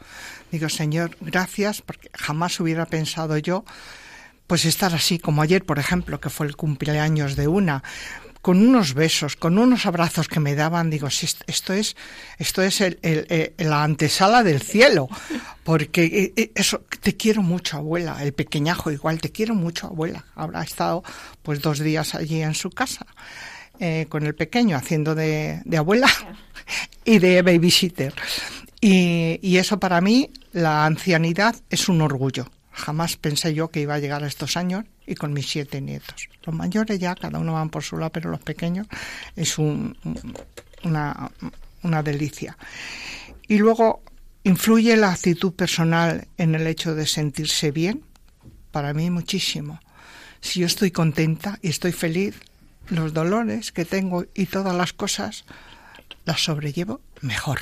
[0.51, 3.64] Digo, Señor, gracias, porque jamás hubiera pensado yo
[4.47, 7.83] pues estar así como ayer, por ejemplo, que fue el cumpleaños de una,
[8.45, 11.97] con unos besos, con unos abrazos que me daban, digo, si esto es,
[12.37, 15.09] esto es el, la antesala del cielo,
[15.63, 20.27] porque eh, eh, eso, te quiero mucho, abuela, el pequeñajo igual, te quiero mucho, abuela.
[20.35, 21.03] Habrá estado
[21.43, 23.07] pues dos días allí en su casa.
[23.81, 26.11] Eh, con el pequeño haciendo de, de abuela
[27.07, 28.13] y de babysitter.
[28.79, 32.51] Y, y eso para mí, la ancianidad es un orgullo.
[32.75, 36.29] Jamás pensé yo que iba a llegar a estos años y con mis siete nietos.
[36.45, 38.87] Los mayores ya, cada uno van por su lado, pero los pequeños
[39.37, 39.97] es un,
[40.83, 41.31] una,
[41.83, 42.59] una delicia.
[43.47, 44.03] Y luego,
[44.43, 48.03] ¿influye la actitud personal en el hecho de sentirse bien?
[48.72, 49.81] Para mí muchísimo.
[50.41, 52.35] Si yo estoy contenta y estoy feliz,
[52.89, 55.45] los dolores que tengo y todas las cosas
[56.25, 57.61] las sobrellevo mejor.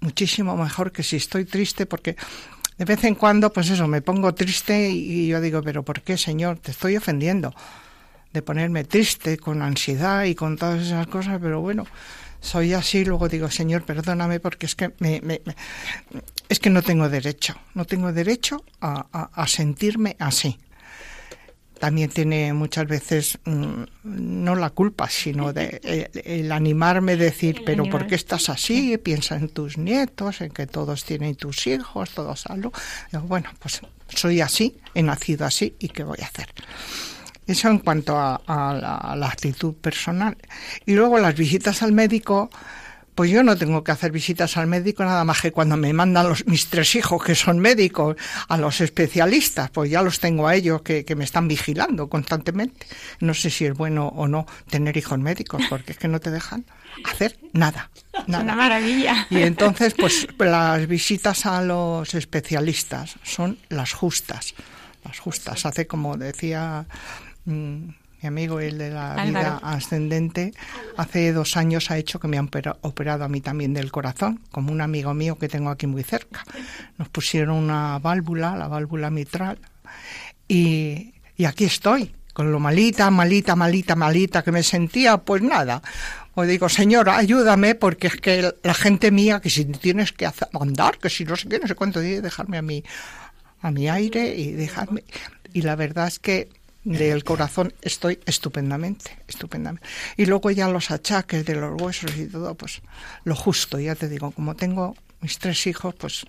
[0.00, 2.16] Muchísimo mejor que si estoy triste porque
[2.78, 6.16] de vez en cuando, pues eso, me pongo triste y yo digo, pero ¿por qué,
[6.16, 6.58] Señor?
[6.58, 7.52] Te estoy ofendiendo
[8.32, 11.86] de ponerme triste con ansiedad y con todas esas cosas, pero bueno,
[12.40, 15.20] soy así, luego digo, Señor, perdóname porque es que me,
[16.48, 20.58] es que no tengo derecho, no tengo derecho a sentirme así
[21.78, 27.62] también tiene muchas veces mm, no la culpa, sino de eh, el, animarme a decir,
[27.64, 28.98] pero ¿por qué estás así?
[28.98, 32.72] Piensa en tus nietos, en que todos tienen tus hijos, todos algo.
[33.24, 36.48] bueno, pues soy así, he nacido así y ¿qué voy a hacer?
[37.46, 38.42] Eso en cuanto a,
[39.16, 40.36] la actitud personal.
[40.84, 42.50] Y luego las visitas al médico,
[43.18, 46.28] pues yo no tengo que hacer visitas al médico nada más que cuando me mandan
[46.28, 48.14] los, mis tres hijos que son médicos
[48.46, 52.86] a los especialistas, pues ya los tengo a ellos que, me están vigilando constantemente.
[53.18, 56.30] No sé si es bueno o no tener hijos médicos, porque es que no te
[56.30, 56.64] dejan
[57.04, 57.90] hacer nada.
[58.28, 58.44] nada.
[58.44, 59.26] una maravilla.
[59.30, 64.54] Y entonces, pues las visitas a los especialistas son las justas.
[65.04, 65.66] Las justas.
[65.66, 66.86] Hace como decía...
[68.20, 70.52] Mi amigo, el de la vida ascendente,
[70.96, 72.50] hace dos años ha hecho que me han
[72.80, 76.44] operado a mí también del corazón, como un amigo mío que tengo aquí muy cerca.
[76.96, 79.58] Nos pusieron una válvula, la válvula mitral,
[80.48, 85.80] y, y aquí estoy, con lo malita, malita, malita, malita que me sentía, pues nada.
[86.34, 90.98] O digo, señora, ayúdame, porque es que la gente mía, que si tienes que andar,
[90.98, 92.82] que si no sé qué, no sé cuánto, dejarme a mí,
[93.60, 95.04] a mi aire y dejarme.
[95.52, 96.48] Y la verdad es que
[96.88, 99.86] del corazón estoy estupendamente, estupendamente.
[100.16, 102.80] Y luego ya los achaques de los huesos y todo, pues
[103.24, 106.24] lo justo, ya te digo, como tengo mis tres hijos, pues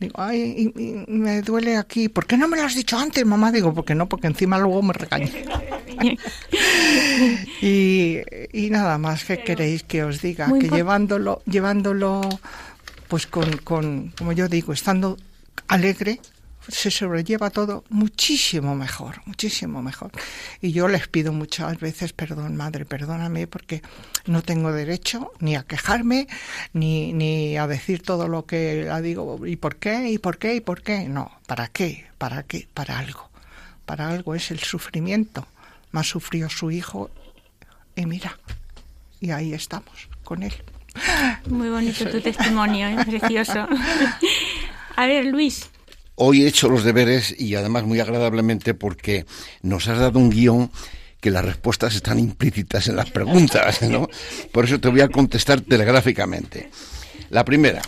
[0.00, 0.72] digo, ay,
[1.06, 3.52] me duele aquí, ¿por qué no me lo has dicho antes, mamá?
[3.52, 5.30] Digo, porque no, porque encima luego me regaña.
[7.62, 8.18] y,
[8.52, 12.22] y, nada más que queréis que os diga, que llevándolo, llevándolo,
[13.08, 15.16] pues con, con, como yo digo, estando
[15.68, 16.18] alegre,
[16.68, 20.12] se sobrelleva todo muchísimo mejor, muchísimo mejor.
[20.60, 23.82] Y yo les pido muchas veces perdón, madre, perdóname porque
[24.26, 26.28] no tengo derecho ni a quejarme,
[26.72, 30.10] ni, ni a decir todo lo que la digo, ¿y por qué?
[30.10, 30.56] ¿y por qué?
[30.56, 31.08] ¿y por qué?
[31.08, 32.06] No, ¿para qué?
[32.18, 32.68] ¿Para qué?
[32.72, 33.30] Para algo.
[33.84, 35.46] Para algo es el sufrimiento.
[35.90, 37.10] Más sufrió su hijo
[37.96, 38.38] y mira,
[39.20, 40.54] y ahí estamos con él.
[41.48, 43.18] Muy bonito tu testimonio, es ¿eh?
[43.18, 43.66] precioso.
[44.96, 45.70] A ver, Luis,
[46.24, 49.26] Hoy he hecho los deberes y además muy agradablemente porque
[49.60, 50.70] nos has dado un guion
[51.20, 54.08] que las respuestas están implícitas en las preguntas, ¿no?
[54.52, 56.70] Por eso te voy a contestar telegráficamente.
[57.30, 57.82] La primera,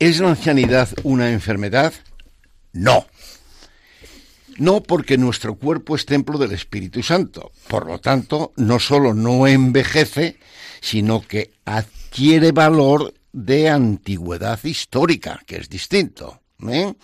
[0.00, 1.92] ¿es la ancianidad una enfermedad?
[2.72, 3.06] No.
[4.58, 7.52] No porque nuestro cuerpo es templo del Espíritu Santo.
[7.68, 10.40] Por lo tanto, no solo no envejece,
[10.80, 16.41] sino que adquiere valor de antigüedad histórica, que es distinto.
[16.70, 16.94] ¿Eh?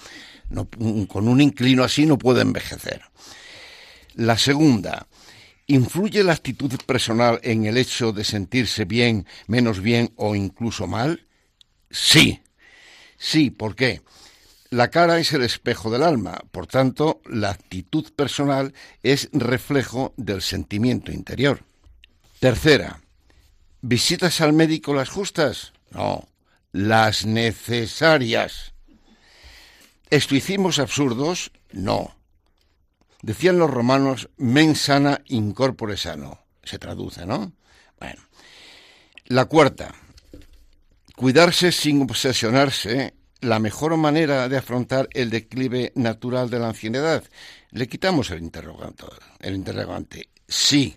[1.08, 3.02] con un inclino así no puede envejecer.
[4.14, 5.06] La segunda,
[5.66, 11.26] ¿influye la actitud personal en el hecho de sentirse bien, menos bien o incluso mal?
[11.90, 12.40] Sí.
[13.18, 14.00] Sí, ¿por qué?
[14.70, 20.42] La cara es el espejo del alma, por tanto, la actitud personal es reflejo del
[20.42, 21.64] sentimiento interior.
[22.38, 23.00] Tercera,
[23.80, 25.72] ¿visitas al médico las justas?
[25.90, 26.28] No,
[26.72, 28.74] las necesarias.
[30.10, 31.52] ¿Estoicimos absurdos?
[31.72, 32.16] No.
[33.20, 35.22] Decían los romanos, mens sana
[35.96, 36.46] sano.
[36.62, 37.52] Se traduce, ¿no?
[37.98, 38.22] Bueno.
[39.26, 39.94] La cuarta,
[41.14, 47.24] cuidarse sin obsesionarse, la mejor manera de afrontar el declive natural de la ancianidad.
[47.70, 49.04] Le quitamos el interrogante.
[49.40, 50.30] El interrogante.
[50.46, 50.96] Sí.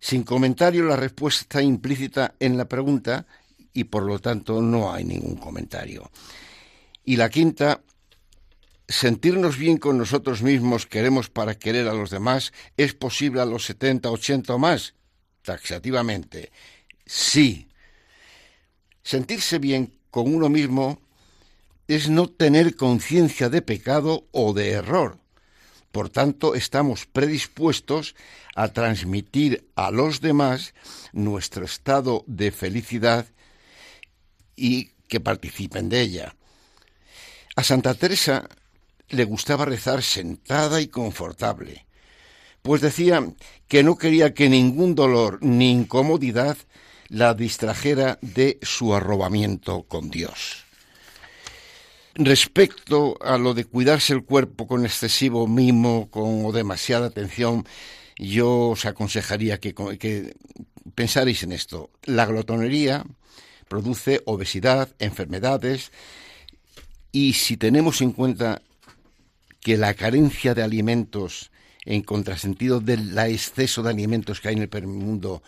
[0.00, 3.26] Sin comentario, la respuesta implícita en la pregunta
[3.72, 6.10] y por lo tanto no hay ningún comentario.
[7.08, 7.82] Y la quinta,
[8.88, 13.64] sentirnos bien con nosotros mismos queremos para querer a los demás, ¿es posible a los
[13.64, 14.94] 70, 80 o más?
[15.42, 16.50] Taxativamente,
[17.06, 17.68] sí.
[19.04, 21.00] Sentirse bien con uno mismo
[21.86, 25.20] es no tener conciencia de pecado o de error.
[25.92, 28.16] Por tanto, estamos predispuestos
[28.56, 30.74] a transmitir a los demás
[31.12, 33.26] nuestro estado de felicidad
[34.56, 36.35] y que participen de ella.
[37.56, 38.48] A Santa Teresa
[39.08, 41.86] le gustaba rezar sentada y confortable,
[42.60, 43.26] pues decía
[43.66, 46.58] que no quería que ningún dolor ni incomodidad
[47.08, 50.64] la distrajera de su arrobamiento con Dios.
[52.14, 57.66] Respecto a lo de cuidarse el cuerpo con excesivo mimo con, o demasiada atención,
[58.18, 60.36] yo os aconsejaría que, que
[60.94, 61.88] pensaréis en esto.
[62.04, 63.04] La glotonería
[63.68, 65.90] produce obesidad, enfermedades,
[67.16, 68.60] y si tenemos en cuenta
[69.60, 71.50] que la carencia de alimentos
[71.86, 75.42] en contrasentido del exceso de alimentos que hay en el mundo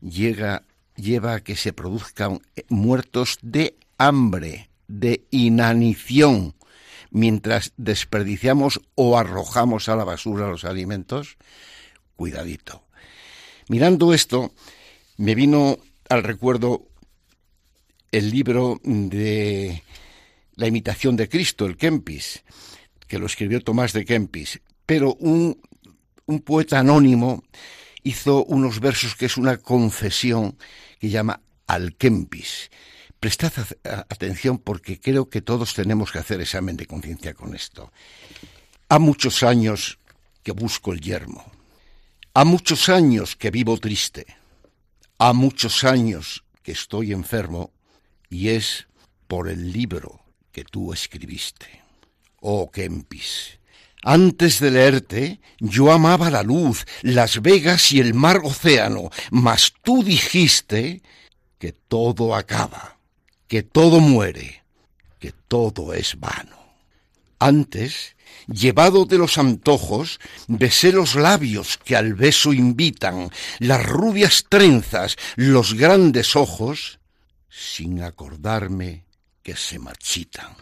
[0.00, 0.62] llega,
[0.94, 6.54] lleva a que se produzcan muertos de hambre, de inanición,
[7.10, 11.36] mientras desperdiciamos o arrojamos a la basura los alimentos,
[12.14, 12.84] cuidadito.
[13.68, 14.52] Mirando esto,
[15.16, 16.86] me vino al recuerdo
[18.12, 19.82] el libro de
[20.58, 22.42] La imitación de Cristo, el Kempis,
[23.06, 25.60] que lo escribió Tomás de Kempis, pero un,
[26.26, 27.44] un poeta anónimo
[28.02, 30.58] hizo unos versos que es una confesión
[30.98, 32.70] que llama Al Kempis.
[33.20, 33.52] Prestad
[33.84, 37.92] atención porque creo que todos tenemos que hacer examen de conciencia con esto.
[38.88, 40.00] Ha muchos años
[40.42, 41.44] que busco el yermo.
[42.34, 44.26] Ha muchos años que vivo triste.
[45.18, 47.72] Ha muchos años que estoy enfermo
[48.28, 48.88] y es
[49.28, 50.27] por el libro
[50.64, 51.82] tú escribiste.
[52.40, 53.58] Oh Kempis,
[54.02, 60.04] antes de leerte yo amaba la luz, las vegas y el mar océano, mas tú
[60.04, 61.02] dijiste
[61.58, 62.98] que todo acaba,
[63.48, 64.62] que todo muere,
[65.18, 66.56] que todo es vano.
[67.40, 75.16] Antes, llevado de los antojos, besé los labios que al beso invitan, las rubias trenzas,
[75.36, 77.00] los grandes ojos,
[77.48, 79.07] sin acordarme
[79.48, 80.52] que se marchitan.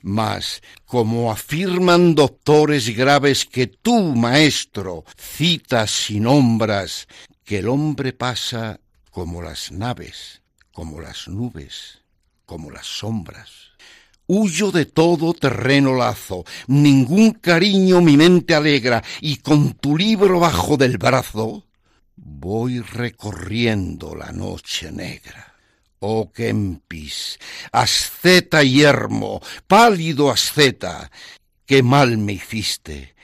[0.00, 7.08] Mas, como afirman doctores graves que tú, maestro, citas sin nombras,
[7.44, 8.80] que el hombre pasa
[9.10, 10.40] como las naves,
[10.72, 11.98] como las nubes,
[12.46, 13.50] como las sombras.
[14.26, 20.78] Huyo de todo terreno lazo, ningún cariño mi mente alegra, y con tu libro bajo
[20.78, 21.66] del brazo
[22.16, 25.51] voy recorriendo la noche negra.
[26.04, 27.38] Oh Kempis,
[27.70, 31.12] asceta yermo, pálido asceta,
[31.64, 33.14] qué mal me hiciste.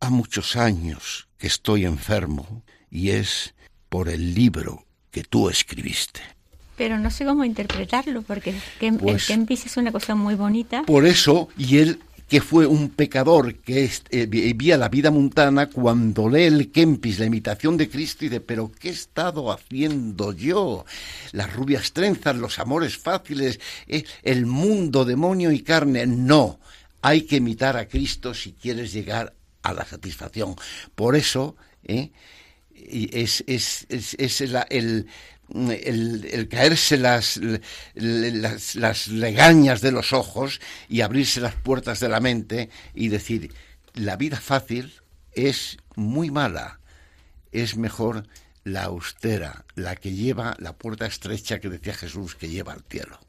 [0.00, 3.54] Ha muchos años que estoy enfermo y es
[3.88, 6.20] por el libro que tú escribiste.
[6.76, 10.82] Pero no sé cómo interpretarlo, porque el pues Kempis es una cosa muy bonita.
[10.82, 12.00] Por eso, y él
[12.34, 17.26] que fue un pecador que eh, vivía la vida mundana, cuando lee el Kempis, la
[17.26, 20.84] imitación de Cristo, y dice, pero ¿qué he estado haciendo yo?
[21.30, 26.08] Las rubias trenzas, los amores fáciles, eh, el mundo, demonio y carne.
[26.08, 26.58] No,
[27.02, 29.32] hay que imitar a Cristo si quieres llegar
[29.62, 30.56] a la satisfacción.
[30.96, 31.54] Por eso,
[31.84, 32.10] eh,
[32.74, 35.06] es, es, es, el,
[35.54, 37.40] el, caerse las,
[37.94, 43.52] las, las, legañas de los ojos y abrirse las puertas de la mente y decir,
[43.94, 44.92] la vida fácil
[45.32, 46.80] es muy mala,
[47.52, 48.26] es mejor
[48.64, 53.20] la austera, la que lleva la puerta estrecha que decía Jesús que lleva al cielo.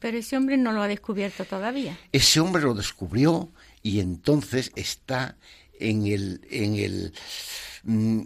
[0.00, 1.98] Pero ese hombre no lo ha descubierto todavía.
[2.12, 3.50] Ese hombre lo descubrió
[3.82, 5.36] y entonces está
[5.78, 7.14] en el, en el,
[7.84, 8.20] mm,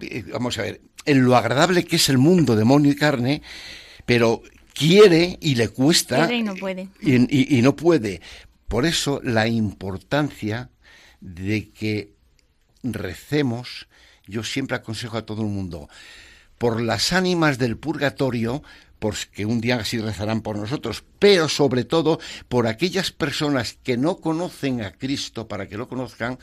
[0.00, 3.42] eh, vamos a ver, en lo agradable que es el mundo demonio y carne,
[4.04, 4.42] pero
[4.74, 6.32] quiere y le cuesta.
[6.32, 6.88] y no puede.
[7.00, 8.20] Y, no puede.
[8.68, 10.70] Por eso la importancia
[11.20, 12.12] de que
[12.82, 13.88] recemos,
[14.26, 15.88] yo siempre aconsejo a todo el mundo,
[16.58, 18.62] por las ánimas del purgatorio,
[18.98, 24.16] porque un día así rezarán por nosotros, pero sobre todo por aquellas personas que no
[24.18, 26.38] conocen a Cristo para que lo conozcan,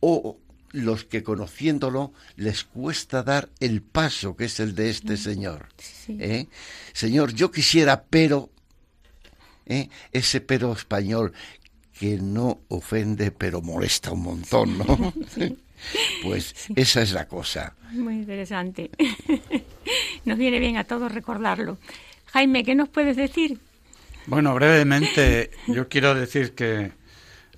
[0.00, 0.38] o
[0.76, 5.68] los que conociéndolo les cuesta dar el paso que es el de este Señor.
[6.08, 6.48] ¿eh?
[6.92, 8.50] Señor, yo quisiera, pero,
[9.64, 9.88] ¿eh?
[10.12, 11.32] ese pero español
[11.98, 15.14] que no ofende, pero molesta un montón, ¿no?
[16.22, 17.74] Pues esa es la cosa.
[17.92, 18.90] Muy interesante.
[20.24, 21.76] Nos viene bien a todos recordarlo.
[22.32, 23.60] Jaime, ¿qué nos puedes decir?
[24.26, 26.92] Bueno, brevemente, yo quiero decir que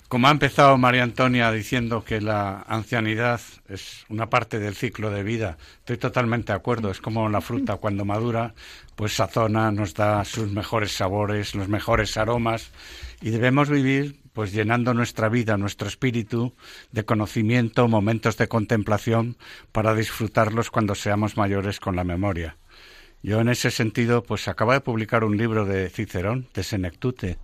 [0.09, 5.23] como ha empezado María Antonia diciendo que la ancianidad es una parte del ciclo de
[5.23, 6.91] vida, estoy totalmente de acuerdo.
[6.91, 8.55] Es como la fruta cuando madura,
[8.97, 12.71] pues sazona, nos da sus mejores sabores, los mejores aromas
[13.21, 16.55] y debemos vivir pues llenando nuestra vida, nuestro espíritu
[16.91, 19.37] de conocimiento, momentos de contemplación
[19.73, 22.57] para disfrutarlos cuando seamos mayores con la memoria.
[23.23, 27.37] Yo en ese sentido pues acaba de publicar un libro de Cicerón, de Senectute,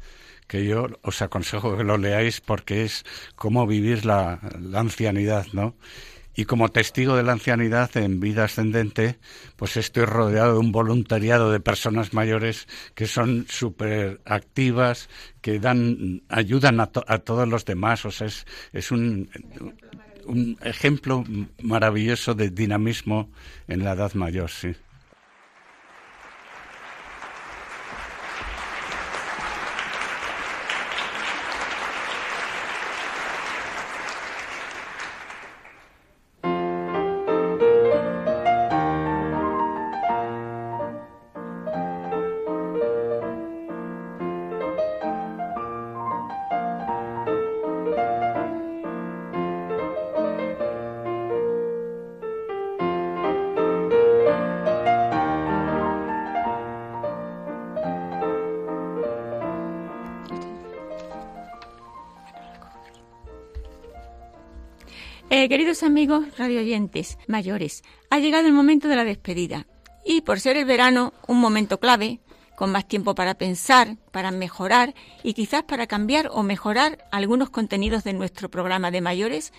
[0.46, 4.40] que yo os aconsejo que lo leáis porque es cómo vivir la,
[4.74, 5.76] ancianidad, ¿no?
[6.36, 9.18] Y como testigo de la ancianidad en vida ascendente,
[9.54, 12.66] pues estoy rodeado de un voluntariado de personas mayores
[12.96, 15.08] que son súper activas,
[15.40, 18.04] que dan, ayudan a, a, todos los demás.
[18.04, 19.30] O sea, es, es un,
[20.26, 21.24] un ejemplo
[21.62, 23.30] maravilloso de dinamismo
[23.68, 24.74] en la edad mayor, sí.
[65.84, 69.66] Amigos radioyentes mayores, ha llegado el momento de la despedida.
[70.04, 72.20] Y por ser el verano un momento clave,
[72.56, 78.04] con más tiempo para pensar, para mejorar y quizás para cambiar o mejorar algunos contenidos
[78.04, 79.52] de nuestro programa de mayores,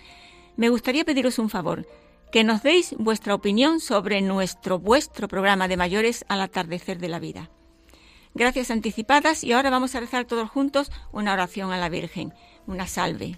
[0.55, 1.87] me gustaría pediros un favor,
[2.31, 7.19] que nos deis vuestra opinión sobre nuestro vuestro programa de mayores al atardecer de la
[7.19, 7.49] vida.
[8.33, 12.33] Gracias anticipadas y ahora vamos a rezar todos juntos una oración a la Virgen,
[12.67, 13.37] una salve.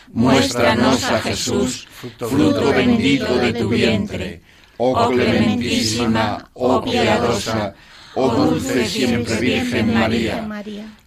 [0.13, 1.87] muéstranos a Jesús,
[2.17, 4.41] fruto bendito de tu vientre.
[4.77, 7.75] Oh clementísima, oh piadosa,
[8.15, 10.47] oh dulce siempre Virgen María,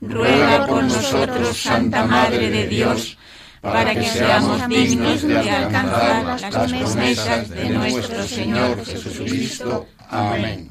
[0.01, 3.19] ruega por nosotros, Santa Madre de Dios,
[3.61, 9.87] para que seamos dignos de alcanzar las promesas de nuestro Señor Jesucristo.
[10.09, 10.71] Amén.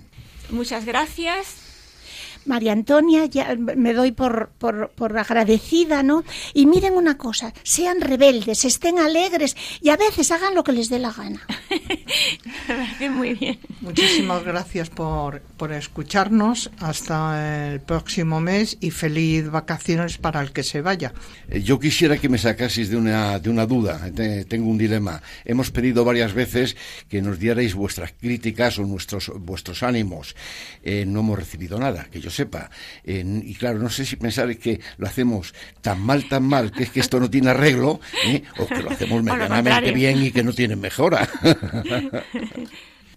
[0.50, 1.63] Muchas gracias.
[2.46, 6.24] María Antonia, ya me doy por, por, por, agradecida, ¿no?
[6.54, 10.90] Y miren una cosa, sean rebeldes, estén alegres y a veces hagan lo que les
[10.90, 11.42] dé la gana.
[13.12, 13.60] Muy bien.
[13.82, 16.72] Muchísimas gracias por, por escucharnos.
[16.80, 21.14] Hasta el próximo mes y feliz vacaciones para el que se vaya.
[21.50, 24.10] Eh, yo quisiera que me sacaseis de una, de una duda.
[24.48, 25.22] Tengo un dilema.
[25.46, 26.76] Hemos pedido varias veces
[27.10, 30.36] que nos dierais vuestras críticas o nuestros, vuestros ánimos.
[30.84, 32.70] Eh, no hemos recibido nada, que yo sepa.
[33.06, 36.90] y claro, no sé si pensar que lo hacemos tan mal, tan mal, que es
[36.90, 38.44] que esto no tiene arreglo, ¿eh?
[38.58, 41.28] o que lo hacemos medianamente bien y que no tiene mejora.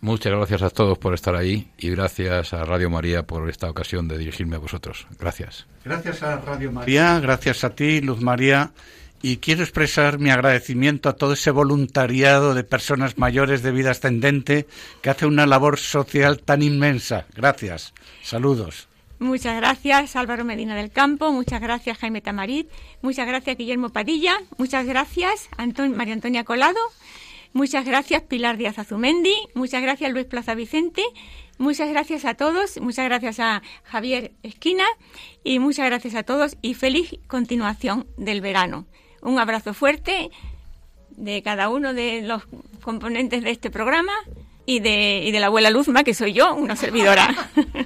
[0.01, 4.07] Muchas gracias a todos por estar ahí y gracias a Radio María por esta ocasión
[4.09, 5.07] de dirigirme a vosotros.
[5.19, 5.67] Gracias.
[5.85, 8.73] Gracias a Radio María, gracias a ti, Luz María.
[9.23, 14.67] Y quiero expresar mi agradecimiento a todo ese voluntariado de personas mayores de vida ascendente
[15.01, 17.27] que hace una labor social tan inmensa.
[17.35, 17.95] Gracias.
[18.23, 18.89] Saludos.
[19.19, 22.69] Muchas gracias Álvaro Medina del Campo, muchas gracias Jaime Tamarit,
[23.01, 25.49] muchas gracias Guillermo Padilla, muchas gracias
[25.95, 26.79] María Antonia Colado,
[27.55, 31.03] muchas gracias Pilar Díaz Azumendi, muchas gracias Luis Plaza Vicente,
[31.57, 34.85] muchas gracias a todos, muchas gracias a Javier Esquina.
[35.43, 36.57] Y muchas gracias a todos.
[36.61, 38.87] Y feliz continuación del verano.
[39.23, 40.31] Un abrazo fuerte
[41.11, 42.43] de cada uno de los
[42.83, 44.13] componentes de este programa
[44.67, 47.33] y de, y de la abuela Luzma, que soy yo, una servidora.